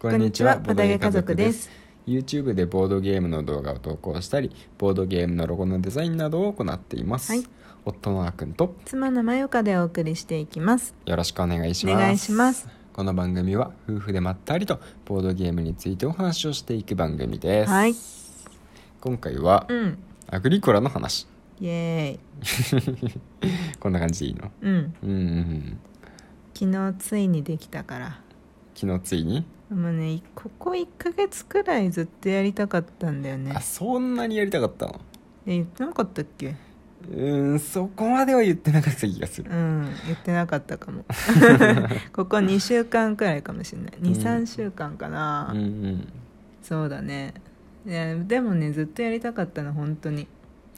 [0.00, 1.68] こんにちはボドゲ家族です。
[2.06, 7.44] YouTube でボードゲームの動画を投稿したりボードゲームのロゴのデザインなどを行っています、はい。
[7.84, 10.94] 夫のあーくんと妻のまよかでお送りしていきます。
[11.04, 11.94] よろしくお願いします。
[11.96, 12.68] お願いします。
[12.92, 17.94] この番組は夫婦でまったりとボードゲームについてお話をしていく番組です、はい。
[19.00, 19.98] 今回はうん。
[20.30, 21.26] アグリコラの話。
[21.60, 23.20] イエーイ。
[23.80, 24.52] こんな感じでいいの？
[24.62, 25.10] うんうんうん。
[25.10, 25.78] うん。
[26.54, 28.20] 昨日ついにできたから。
[28.76, 33.52] 昨日ついに、もうねここ1ヶ月くらいずっとやりたかったんだよね。
[33.54, 35.00] あそんなにやりたかったの？
[35.46, 36.56] え言ってなかったっけ？
[37.10, 39.50] うーんそこまでは言ってなかった気がする。
[39.50, 41.04] うん言ってなかったかも。
[42.12, 43.92] ここ2週間くらいかもしれない。
[44.00, 46.08] 23週間かな、うんうん。
[46.62, 47.34] そうだね。
[47.86, 50.26] いやでもねずっとやりたかったの本当に。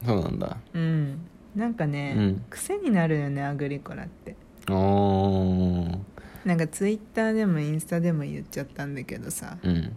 [0.05, 0.57] そうなんだ。
[0.73, 1.19] うん。
[1.55, 2.45] なんかね、うん。
[2.49, 4.35] 癖になるよねアグリコラって。
[4.69, 5.97] おー
[6.45, 9.95] なんかツイッターでもインスタでも言っちゃったんだけどさうん。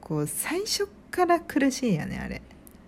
[0.00, 2.42] こう最初から苦しいよねあれ。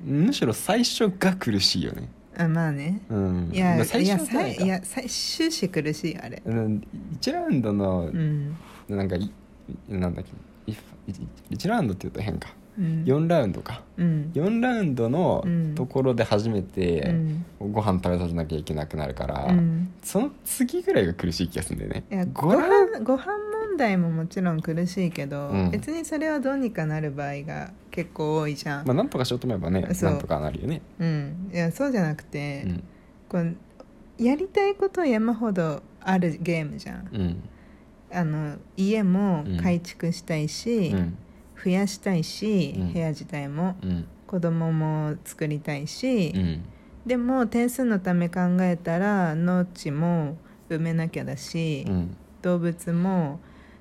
[0.04, 2.08] むしろ最初が苦しいよね。
[2.36, 3.00] あまあね。
[3.08, 3.50] うん。
[3.52, 6.42] いやまあ最いや初はさいいや最終始苦しいあれ。
[6.44, 6.86] うん。
[7.20, 8.56] 1ラウンドのうん。
[8.88, 9.30] なんかい
[9.88, 10.72] なんだっけ。
[11.50, 12.48] 1ラウンドって言うと変か。
[12.50, 13.82] うん4ラウンドか。
[13.96, 14.30] うん。
[14.34, 15.74] 4ラウンドのうん。
[15.74, 17.44] ところで初めうてん。
[17.58, 19.92] ご飯食べさせなきゃいけなくなるから、うん。
[20.02, 22.04] その次ぐらいが苦しい気がするんだよね。
[22.10, 23.26] いやごご飯飯ご飯
[23.68, 25.70] 問題ももちろん苦しいけど、うん。
[25.70, 30.82] 別にそれはどうにかなる場合が結構多いじゃん、まあなんとかしようと思えばねなんとかなるよね。
[30.98, 31.50] うん。
[31.52, 32.82] いやそうじゃなくうて、ん。
[33.28, 33.56] こう
[34.18, 37.42] やりたいこと山ほどあるゲームじゃん。
[38.10, 41.16] あの家も改築したいし、うん
[41.62, 42.92] 増やしたいし、うん。
[42.92, 44.06] 部屋自体もうん。
[44.26, 46.64] 子供も作りたいし、うん。
[47.06, 50.36] でも点数のため考えたら農地も
[50.68, 52.16] 埋めなきゃだし、うん。
[52.42, 53.40] 動物も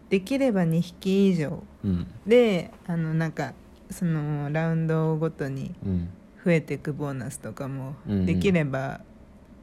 [0.10, 1.64] できれば2匹以上。
[1.84, 2.08] うん。
[2.26, 3.54] であのなんか
[3.92, 6.10] そのラウンドごとにうん。
[6.46, 8.26] 増えていくボーナスとかもうん。
[8.26, 9.02] できれば、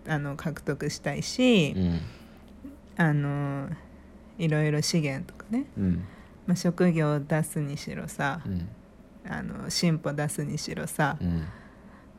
[0.07, 2.01] あの獲得したいし、うん。
[2.97, 3.71] あの
[4.39, 6.05] いろいろ資源とかね、うん
[6.47, 8.69] まあ、職業を出すにしろさうん。
[9.27, 11.45] あの進歩出すにしろさ、うん。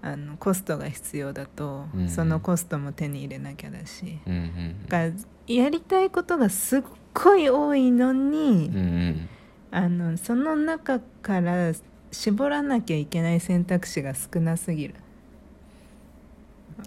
[0.01, 2.09] あのコストが必要だと、うん。
[2.09, 4.85] そのコストも手に入れなきゃだし、うんうん。
[4.87, 5.15] だか
[5.47, 6.81] らやりたいことがすっ
[7.13, 8.79] ごい多いのに、うんう
[9.11, 9.29] ん。
[9.71, 11.73] あのその中から
[12.11, 14.95] 絞らなきゃいけない選択肢が少なすぎる。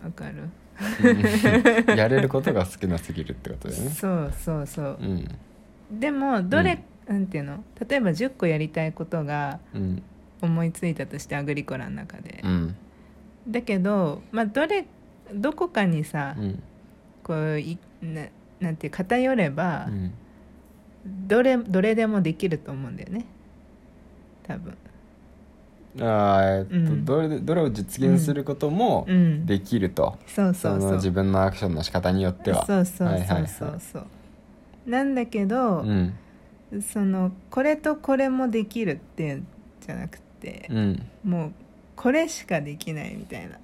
[0.03, 0.49] わかる？
[1.88, 1.97] うん。
[1.97, 3.91] やれることが少なすぎるってことだよね。
[3.94, 4.99] そうそうそう。
[5.00, 5.28] う、ん。
[5.91, 7.65] でもどれ、なんていうの。
[7.89, 10.03] 例えば10個やりたいことがうん。
[10.41, 12.77] 思いついたとしてアグリコラの中で、うん。
[13.49, 14.87] だけど、まあ、どれ
[15.35, 16.63] どこかにさ、うん。
[17.25, 18.27] こういな
[18.61, 20.13] なんていう偏れば、うん。
[21.27, 23.25] どれどれでもできると思うんだよね。
[24.47, 24.77] 多分。
[26.01, 27.05] あーえっとうん。
[27.05, 29.45] どれでどれを実現することもうん。
[29.47, 30.19] できると。
[30.27, 30.81] そうそそう。
[30.81, 32.65] そうの自分のアクションの仕方によっては。
[32.65, 33.39] そうそうはいはいそう。
[33.39, 34.07] はいそうそう
[34.89, 36.15] なんだけど、うん
[36.83, 39.47] そのこれとこれもできるっていうん
[39.81, 41.03] じゃなくて、うん。
[41.25, 41.53] もう
[41.97, 43.59] これしかできないみたいな、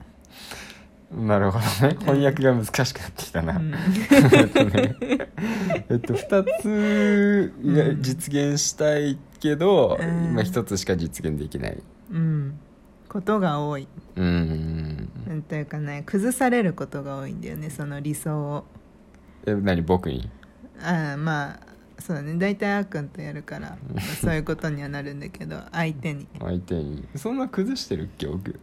[1.27, 1.97] なるほどね。
[2.01, 3.75] 翻訳が難しくなってきたな、うん。
[4.33, 4.97] えっとね。
[5.89, 10.25] えっと2つがうん実現したいけど、うん。
[10.31, 11.83] 今1つしか実現できない。
[12.11, 12.59] うん、
[13.09, 13.87] ことが多い。
[14.17, 15.09] うん。
[15.29, 15.43] なん。
[15.43, 18.65] というかね崩されることが多いんだよねその理想を。
[19.47, 19.83] え何？
[19.83, 20.31] 僕に？
[20.83, 22.35] ああまあそうだね。
[22.37, 26.27] 大体あーくんとやるから、まあそういうことにはなるんだけど 相手に。
[26.39, 27.07] 相手に。
[27.17, 28.05] そんな崩してる？
[28.05, 28.59] っけ僕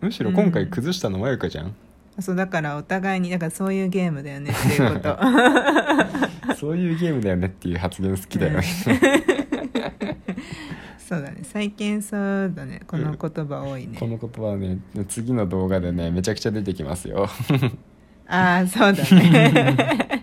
[0.00, 1.74] むしろ今回崩したのまゆかじゃん、
[2.18, 5.16] そうだからお互いにだからそういうゲームだよねっていうこと。
[6.58, 8.64] そういうゲームだよねっていう発言好きだよね、
[10.98, 11.40] そうだね。
[11.42, 12.82] 最近そうだね。
[12.86, 17.28] この言葉多いね、この言葉はね次の動画でねめちゃくちゃ出てきますよ。
[18.26, 20.21] ああそうだね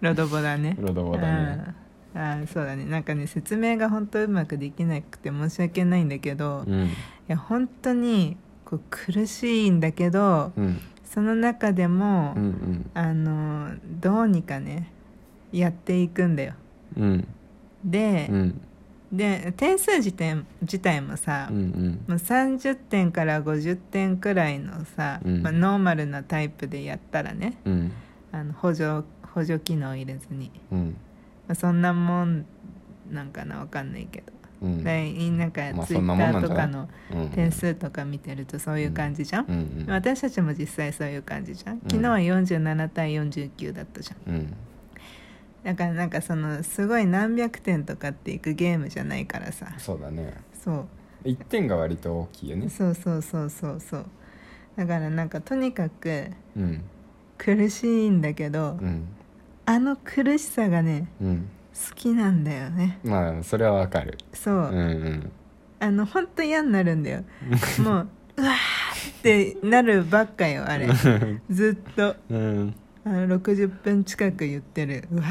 [0.00, 0.76] ロドボだね。
[0.78, 1.74] ロドボだね。
[2.14, 2.84] あそうだね。
[2.84, 6.90] なんかね説明が本当うまくできなくて申し訳ないんだけど、いうん。
[7.26, 10.80] や本当にこう苦しいんだけど、うん。
[11.04, 12.90] その中でも、うんうん。
[12.94, 13.70] あの
[14.00, 14.90] どうにかね
[15.52, 16.54] やっていくんだよ。
[16.96, 17.28] うん。
[17.84, 18.60] で、うん。
[19.12, 22.04] で点数自体自体もさ、うんうん。
[22.08, 25.42] もう30点から50点くらいのさ、うん。
[25.42, 27.92] まあ、ノーマルなタイプでやったらねうん。
[28.30, 29.04] あの補助
[29.34, 30.96] 補助機能入れずに、うん。
[31.48, 32.46] まあ、そんなもん
[33.10, 34.32] なんかなわかんないけど、
[34.62, 34.84] うん。
[34.84, 37.28] でなんかまあツイッターとかのうん。
[37.30, 41.80] 点数とか見てるとそういう感じじゃん、うんうん私たちも実際そういう感じじゃん。
[41.80, 44.34] 昨日は47対49だったじゃん。
[44.34, 44.56] うん。
[45.64, 49.66] だからなんかそのすごい何百点とかっていくゲームじゃないからさ。
[49.78, 50.34] そうだね。
[50.52, 50.86] そ
[51.24, 51.28] う。
[51.28, 52.68] 1点が割と大きいよね。
[52.68, 54.06] そうそうそうそうそう。
[54.76, 56.84] だからなんかとにかくうん。
[57.36, 59.08] 苦しいんだけど、うん
[59.66, 61.48] あの苦しさがねうん。
[61.74, 63.00] 好きなんだよね。
[63.02, 64.16] まあそれはわかる。
[64.32, 65.32] そう、うんうん。
[65.80, 67.24] あの本当嫌になるんだよ。
[67.82, 70.88] もううわーってなるばっかよあれ。
[71.50, 72.16] ずっと。
[72.30, 72.74] うん
[73.06, 75.06] あの60分近く言ってる。
[75.12, 75.22] うわ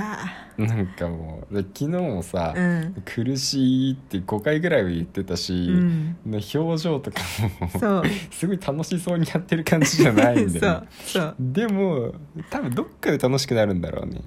[0.57, 3.03] なんかもうで昨日もさ、ーうん。
[3.03, 6.17] 苦しいって5回ぐらいは言ってたし、うん。
[6.23, 7.19] ね表情とか
[7.59, 11.35] もすごい楽しそうにやってる感じじゃないんだよ、ね、 そうそう。
[11.39, 12.13] でも
[12.51, 14.21] 多分どっかで楽しくなるんだろうね。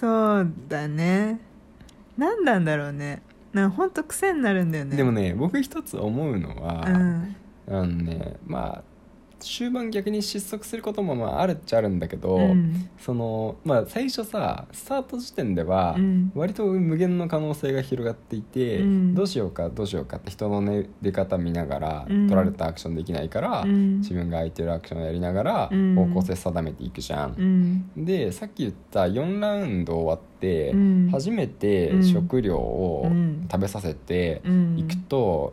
[0.00, 1.40] そうだね。
[2.16, 3.20] 何なんだろうね。
[3.52, 4.96] なんかほんと癖になるんだよね。
[4.96, 7.36] でもね僕一つ思うのは、うん。
[7.68, 8.93] あのねまあ
[9.44, 12.88] 終盤逆に失速することもまああるっちゃあるんだけど、うん。
[12.98, 16.32] そのまあ最初さスタート時点ではうん。
[16.34, 19.14] 割と無限の可能性が広がっていて、うん。
[19.14, 22.26] どうしようかどうしようかって人の、ね、出方見ながら、うん。
[22.28, 23.98] 取られたアクションできないから、うん。
[23.98, 25.94] 自分が空いてるアクションをやりながらうん。
[25.94, 27.34] 方向性定めていくじゃん。
[27.96, 28.04] うん。
[28.04, 31.08] でさっき言った4ラウンド終わって、うん。
[31.10, 32.04] 初めてうん。
[32.04, 33.46] 食料をうん。
[33.50, 34.78] 食べさせてうん。
[34.78, 35.52] いくと、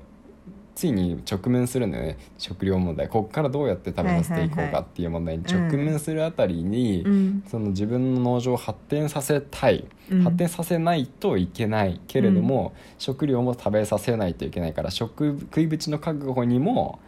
[0.73, 2.18] ついに直面するんだよね。
[2.38, 3.07] 食料問題。
[3.07, 7.44] ここからどうやって食べさせていこうかっていう問題に直面するあたりに、うん。
[7.47, 10.23] その自分の農場を発展させたい、うん。
[10.23, 12.00] 発展させないといけない。
[12.07, 17.00] けれども、食料も食べさせないといけないから食食い口の確保にも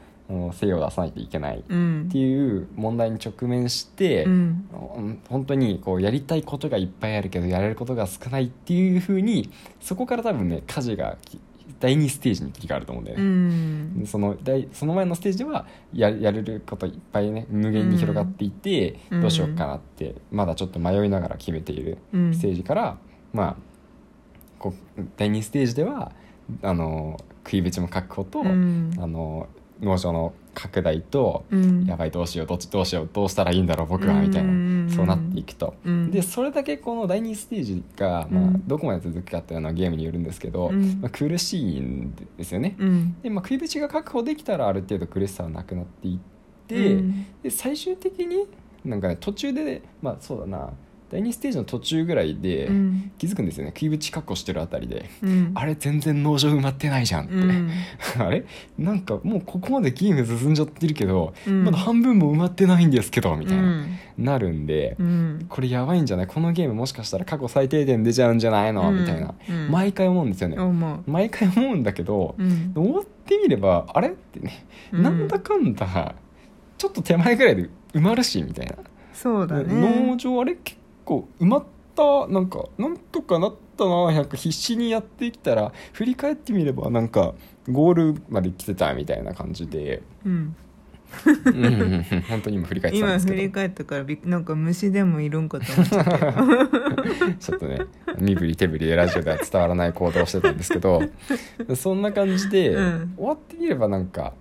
[0.54, 2.10] 精を出さないといけないっうん。
[2.12, 4.68] ていう問題に直面して、うん
[4.98, 5.19] うん。
[5.30, 9.50] 本当にこうやりたいことがいっぱいあるけどやれることが少ないっていうふうに
[9.81, 11.39] そこから多分ね舵がき
[11.80, 13.25] 第2ステージに切り替わると思うんだようね。
[14.04, 14.06] ん。
[14.06, 19.21] その第その前のステージではややれることいっぱいね無限に広がっていて、うん。
[19.21, 22.33] どうしようかなってまだちょっと迷いながら決めているうん。
[22.33, 22.98] ステージから、
[23.33, 23.56] まあ
[24.60, 26.12] こう第2ステージでは
[26.62, 28.92] あの食い口も確保と、うん。
[29.00, 29.48] あの
[29.81, 31.86] 農場の拡大と、うん。
[31.86, 35.76] やばいどうしようどっちどうしようどうしたらいいんだろう僕はみたいな、うんそうなっていくと。
[35.86, 36.12] うん。
[36.12, 41.00] でそれだけこの第2ステージが、まあうんどこまで続くかっていうのはゲームによるんですけど、うん。
[41.02, 42.76] まあ、苦しいんですよね。
[42.80, 43.16] うん。
[43.22, 46.20] で、まあ、食い口が確保できたらある程度苦しさはなくなっていっ
[46.68, 47.26] て、うん。
[47.42, 48.48] で最終的に
[48.86, 50.74] なんかね途中でまあそうだな
[51.13, 53.12] 第2ステージの途中ぐらいでうん。
[53.19, 53.74] 気づくんですよね。
[53.75, 55.51] 食い口確保してるあたりで、うん。
[55.54, 57.69] あれ全然農場埋まってないじゃんって、うん。
[58.18, 58.44] あれ？
[58.80, 61.65] なんかもうここまでゲーム進んじゃってるけど、うん。
[61.65, 63.98] まだ半分も埋まってないんですけどみたいな、うん。
[64.18, 65.45] なるんで、うん。
[65.48, 66.27] これやばいんじゃない？
[66.27, 69.01] このゲームもしかしたら過去最低点出ちゃうんじゃないの、うん。
[69.01, 69.69] みたいな、うん。
[69.69, 70.57] 毎回思うんですよね、
[71.06, 72.71] 毎回思うんだけど、うん。
[72.74, 74.10] 終わってみればあれ？
[74.10, 75.04] ってね、うん。
[75.04, 76.15] なんだかんだ
[76.77, 78.75] ちょっと手前ぐらいで埋まるしみたいな、
[79.13, 80.56] そうだ農ね場あれ？
[80.56, 81.64] 結構埋まっ
[81.96, 84.12] たなんかなんとかなったな。
[84.12, 87.34] なんか必死にやってきたら振り返ってみればなんか
[87.70, 90.56] ゴールまで来てたみたいな感じで、うん。
[91.26, 91.56] うん。
[91.56, 93.38] うんうん本当に今振り返ってたん今ですけど。
[93.38, 96.34] 振り返ったからびっなんか虫でもいるんかと思っちゃったよ。
[97.40, 97.82] ちょっとね
[98.18, 101.02] 身振り手振りでラジオでは伝わらない行動をしてたんですけど。
[101.76, 103.14] そんな感じで、うん。
[103.16, 104.34] 終わってみればなんか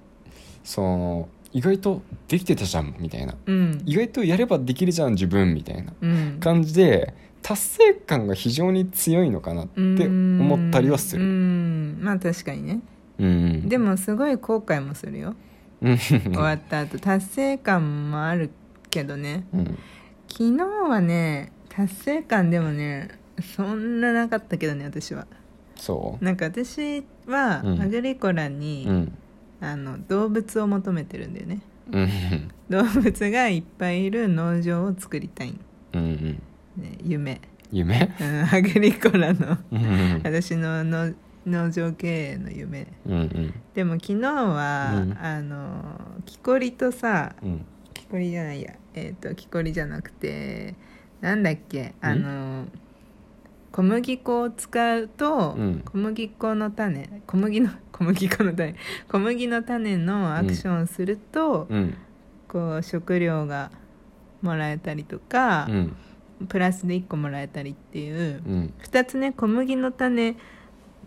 [0.64, 3.34] その意外とできてたじゃんみたいな。
[3.46, 3.82] うん。
[3.84, 6.36] 意外とやればできるじゃん自分みたいなうん。
[6.40, 11.24] 感じで達成感が非常に強いのかなって思ったりはすうる。
[11.24, 11.98] ん。
[12.00, 12.80] まあ確かにね。
[13.18, 15.34] うん、でもすごい後悔もするよ。
[15.82, 15.98] うん。
[15.98, 16.98] 終わった後。
[16.98, 18.50] 達成感もある
[18.90, 19.46] けどね。
[19.52, 19.78] うん。
[20.28, 23.08] 昨日はね達成感でもね
[23.56, 25.26] そんななかったけどね私は。
[25.76, 27.82] そなんか私はうん。
[27.82, 29.10] アグリコラに、
[29.62, 31.60] あの動物を求めてるんだよね。
[31.92, 32.10] うん。
[32.68, 35.58] 動物がいっぱいいる農場を作りたい、ね、
[35.94, 36.42] うんうん。
[37.04, 37.40] 夢、
[37.70, 38.10] 夢？
[38.20, 39.56] うん、アグリコラの。
[39.70, 41.14] うん私のの
[41.46, 42.88] 農場経営の夢。
[43.06, 43.54] うんうん。
[43.74, 45.18] でも昨日は、うん。
[45.18, 47.64] あの木こりとさうん。
[47.94, 48.74] 木こりじゃないや。
[48.94, 50.74] えっ、と木こりじゃなくて
[51.20, 51.94] なんだっけ？
[52.00, 52.66] あの
[53.72, 55.82] 小麦粉を使うと、うん。
[55.84, 58.74] 小麦粉の種小麦の小麦粉の種
[59.10, 61.96] 小麦の種のアクションをすると、うん。
[62.48, 63.70] こう食料が
[64.42, 65.96] もらえたりとかう、ん。
[66.48, 68.74] プラスで1個もらえたりっていう、うん。
[68.82, 70.36] 2つね小麦の種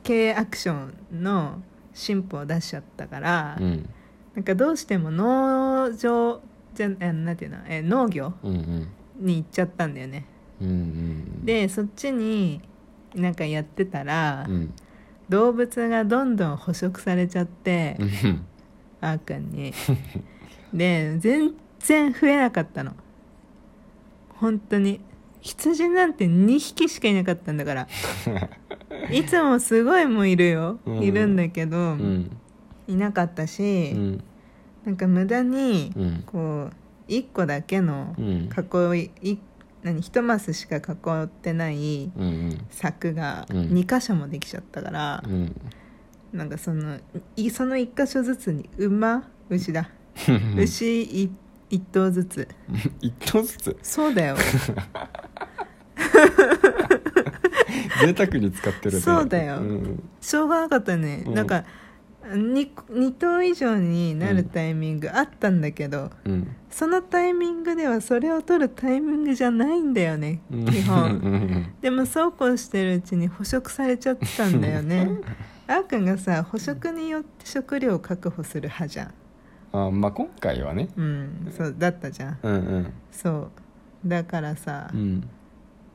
[0.03, 0.73] 系アクショ
[1.13, 1.61] ンの
[1.93, 3.89] 進歩を出しちゃったから、うん。
[4.33, 6.41] なんかどうしても農場
[6.73, 8.87] じゃあなんていうのえ農業うんうん。
[9.19, 10.25] に行っちゃったんだよね
[10.61, 12.61] うんうんでそっちに
[13.15, 14.73] なんかやってたら、うん。
[15.29, 18.45] 動物がどんどん捕食されちゃって、うん。
[19.01, 19.73] あーくんに。
[20.73, 22.93] で全然増えなかったの。
[24.29, 24.99] 本当に。
[25.41, 27.87] 羊なんて2匹しかいなかったんだから。
[29.11, 31.03] いつもすごいもういるよ、うん。
[31.03, 32.31] いるんだけど、うん。
[32.87, 34.23] いなかったし、うん。
[34.85, 36.23] なんか無駄にうん。
[36.25, 36.69] こ
[37.07, 38.49] う1個だけのうん。
[38.95, 39.37] 囲いい
[39.85, 40.81] 何1マスしか囲
[41.25, 43.57] ってないうんうん柵がうん。
[43.69, 45.55] 2箇所もできちゃったからう、ん。
[46.33, 46.97] なんかその
[47.35, 49.91] いその1箇所ずつに馬牛だ。
[50.57, 51.29] 牛い
[51.69, 52.47] 1頭ずつ。
[52.99, 53.77] 一頭ずつ？
[53.83, 54.35] そうだよ。
[58.01, 59.01] 贅沢に使ってるね。
[59.01, 59.59] そうだよ。
[59.59, 61.33] んしょうがなかったね、うん。
[61.35, 61.63] なんか
[62.33, 66.55] 2, 2頭以上になるタイミングあったんだけど、うん。
[66.69, 70.65] そのタイミングではそれを取るタイミングじゃないんだよねうん。
[70.65, 71.73] 基う本ん。
[71.81, 75.09] でもそうこうしてるうちに捕食されちゃってたんだよね。
[75.67, 79.13] あーくんがさ捕食によって食料を確保する派じゃん。
[79.73, 80.89] あまあ今回はね。
[80.97, 82.39] うんそうだったじゃん。
[82.43, 82.93] うんうん。
[83.11, 84.07] そう。
[84.07, 85.27] だからさ、うん。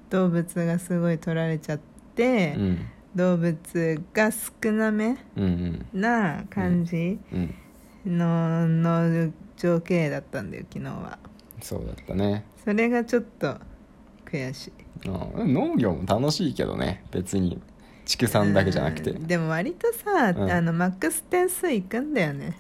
[0.09, 1.81] 動物がすごい取られちゃっ
[2.15, 2.79] て、うん
[3.15, 7.55] 動物が少なめうんな感じうん。
[8.07, 11.19] のの情景だったんだよ昨日は。
[11.61, 12.45] そうだったね。
[12.65, 13.57] それがちょっと
[14.25, 14.73] 悔しい。
[15.09, 17.05] あ農業も楽しいけどね。
[17.11, 17.61] 別に
[18.07, 19.11] 畜産だけじゃなくて。
[19.11, 19.27] うん。
[19.27, 20.51] でも割とさ、うん。
[20.51, 22.57] あのマックス点数いくんだよね。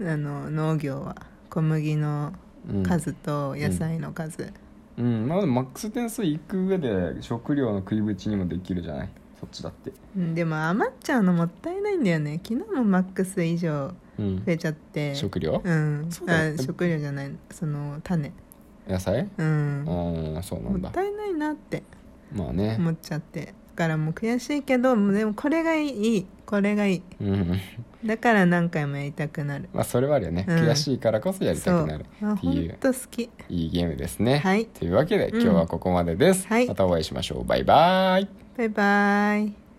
[0.00, 1.16] あの農業は。
[1.48, 2.32] 小麦の
[2.68, 4.52] うん数と野菜の数、
[4.96, 5.26] うん。
[5.28, 9.08] まあでもマックス点数いく上で食料の食いぶちにもできるじゃない？
[9.40, 9.92] そっちだって。
[10.16, 12.40] うんでも余っちゃうのもったいないんだよね。
[12.46, 14.44] 昨日もマックス以上うん。
[14.44, 15.14] 増えちゃって。
[15.14, 15.62] 食料？
[15.64, 16.06] うん。
[16.10, 16.54] そうだよ。
[16.58, 17.32] あ食料じゃない。
[17.50, 18.32] その種。
[18.86, 19.28] 野菜？
[19.38, 19.84] うん。
[20.36, 20.78] ああそうなんだ。
[20.80, 21.82] もったいないなって
[22.32, 22.76] まあね。
[22.78, 23.46] 思っちゃって。
[23.46, 26.26] だからもう悔しいけどでもこれがいい。
[26.44, 27.02] これがいい。
[27.22, 27.58] うん。
[28.04, 29.70] だから何回もやりたくなる。
[29.72, 30.56] まあそれはあるよね、うん。
[30.58, 33.30] 悔しいからこそやりたくなるあっていうと好き。
[33.48, 34.66] いいゲームですね、はい。
[34.66, 36.66] というわけでうん今日はここまでです、はい。
[36.68, 37.44] またお会いしましょう。
[37.44, 38.28] バイバイ。
[38.58, 39.69] バイバイ